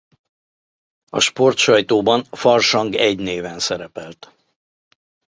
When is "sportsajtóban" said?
1.21-2.23